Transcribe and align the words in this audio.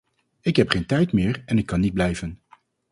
Ik 0.41 0.55
heb 0.55 0.69
geen 0.69 0.85
tijd 0.85 1.13
meer 1.13 1.43
en 1.45 1.57
ik 1.57 1.65
kan 1.65 1.79
niet 1.79 1.93
blijven. 1.93 2.39